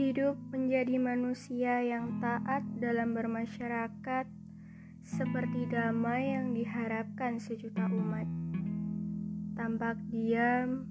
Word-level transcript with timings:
Hidup 0.00 0.40
menjadi 0.48 0.96
manusia 0.96 1.84
yang 1.84 2.24
taat 2.24 2.64
dalam 2.80 3.12
bermasyarakat 3.12 4.24
seperti 5.04 5.68
damai 5.68 6.32
yang 6.32 6.56
diharapkan 6.56 7.36
sejuta 7.36 7.84
umat. 7.84 8.24
Tampak 9.60 10.00
diam 10.08 10.88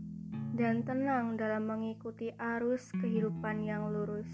dan 0.54 0.86
tenang 0.86 1.42
dalam 1.42 1.66
mengikuti 1.66 2.30
arus 2.38 2.94
kehidupan 3.02 3.66
yang 3.66 3.90
lurus. 3.90 4.30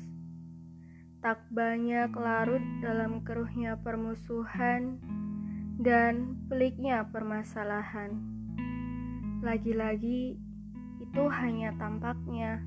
Tak 1.24 1.40
banyak 1.56 2.12
larut 2.12 2.66
dalam 2.84 3.24
keruhnya 3.24 3.80
permusuhan 3.80 5.00
dan 5.80 6.36
peliknya 6.52 7.08
permasalahan. 7.16 8.12
Lagi-lagi, 9.40 10.36
itu 11.00 11.24
hanya 11.32 11.72
tampaknya. 11.80 12.60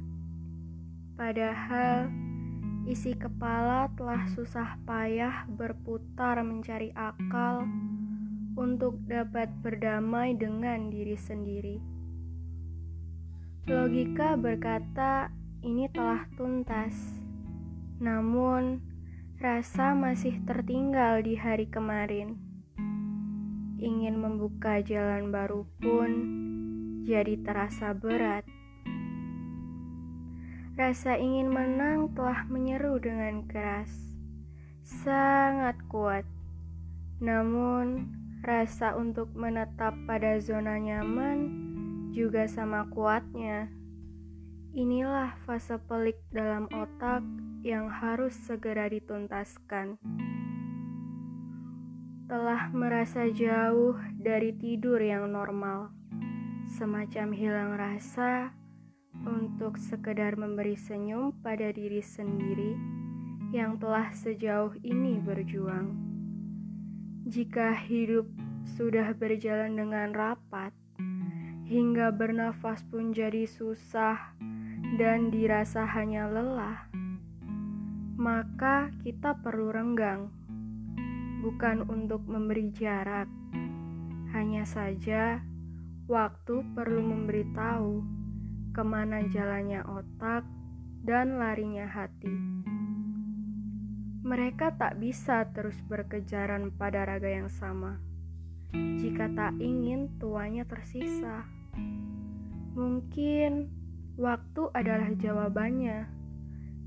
Padahal 1.18 2.06
isi 2.86 3.10
kepala 3.18 3.90
telah 3.98 4.22
susah 4.30 4.78
payah 4.86 5.50
berputar 5.50 6.38
mencari 6.46 6.94
akal 6.94 7.66
untuk 8.54 9.02
dapat 9.02 9.50
berdamai 9.58 10.38
dengan 10.38 10.86
diri 10.86 11.18
sendiri. 11.18 11.82
Logika 13.66 14.38
berkata 14.38 15.34
ini 15.66 15.90
telah 15.90 16.22
tuntas, 16.38 16.94
namun 17.98 18.78
rasa 19.42 19.98
masih 19.98 20.38
tertinggal 20.46 21.18
di 21.26 21.34
hari 21.34 21.66
kemarin. 21.66 22.38
Ingin 23.82 24.22
membuka 24.22 24.78
jalan 24.86 25.34
baru 25.34 25.66
pun 25.82 26.10
jadi 27.02 27.42
terasa 27.42 27.90
berat. 27.90 28.57
Rasa 30.78 31.18
ingin 31.18 31.50
menang 31.50 32.14
telah 32.14 32.46
menyeru 32.46 33.02
dengan 33.02 33.42
keras, 33.50 33.90
sangat 34.86 35.74
kuat. 35.90 36.22
Namun, 37.18 38.14
rasa 38.46 38.94
untuk 38.94 39.26
menetap 39.34 39.90
pada 40.06 40.38
zona 40.38 40.78
nyaman 40.78 41.50
juga 42.14 42.46
sama 42.46 42.86
kuatnya. 42.94 43.66
Inilah 44.70 45.34
fase 45.42 45.82
pelik 45.82 46.22
dalam 46.30 46.70
otak 46.70 47.26
yang 47.66 47.90
harus 47.90 48.38
segera 48.38 48.86
dituntaskan. 48.86 49.98
Telah 52.30 52.70
merasa 52.70 53.26
jauh 53.26 53.98
dari 54.14 54.54
tidur 54.54 55.02
yang 55.02 55.26
normal, 55.34 55.90
semacam 56.70 57.34
hilang 57.34 57.74
rasa 57.74 58.54
untuk 59.26 59.80
sekedar 59.80 60.38
memberi 60.38 60.76
senyum 60.76 61.32
pada 61.40 61.68
diri 61.72 62.00
sendiri 62.00 62.76
yang 63.52 63.80
telah 63.80 64.12
sejauh 64.12 64.76
ini 64.84 65.16
berjuang. 65.20 65.96
Jika 67.28 67.76
hidup 67.76 68.28
sudah 68.76 69.12
berjalan 69.16 69.76
dengan 69.76 70.12
rapat, 70.12 70.72
hingga 71.68 72.08
bernafas 72.12 72.80
pun 72.88 73.12
jadi 73.12 73.44
susah 73.44 74.36
dan 74.96 75.28
dirasa 75.28 75.84
hanya 75.84 76.28
lelah, 76.28 76.88
maka 78.16 78.88
kita 79.04 79.36
perlu 79.40 79.72
renggang, 79.72 80.32
bukan 81.44 81.84
untuk 81.88 82.24
memberi 82.24 82.72
jarak. 82.72 83.28
Hanya 84.32 84.68
saja, 84.68 85.40
waktu 86.08 86.64
perlu 86.76 87.00
memberitahu 87.00 88.04
ke 88.78 88.86
mana 88.86 89.26
jalannya 89.26 89.82
otak 89.90 90.46
dan 91.02 91.42
larinya 91.42 91.90
hati. 91.90 92.30
Mereka 94.22 94.78
tak 94.78 95.02
bisa 95.02 95.50
terus 95.50 95.74
berkejaran 95.82 96.70
pada 96.78 97.02
raga 97.02 97.26
yang 97.26 97.50
sama. 97.50 97.98
Jika 98.70 99.34
tak 99.34 99.58
ingin 99.58 100.14
tuanya 100.22 100.62
tersisa, 100.62 101.42
mungkin 102.78 103.66
waktu 104.14 104.70
adalah 104.70 105.10
jawabannya, 105.10 106.06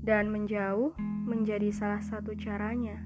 dan 0.00 0.32
menjauh 0.32 0.96
menjadi 1.28 1.68
salah 1.76 2.00
satu 2.00 2.32
caranya. 2.40 3.04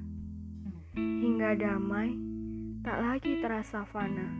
Hingga 0.94 1.58
damai 1.58 2.14
tak 2.86 3.02
lagi 3.02 3.42
terasa 3.42 3.82
fana, 3.82 4.30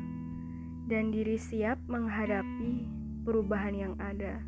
dan 0.86 1.10
diri 1.10 1.34
siap 1.34 1.82
menghadapi 1.90 3.05
perubahan 3.26 3.74
yang 3.74 3.94
ada. 3.98 4.38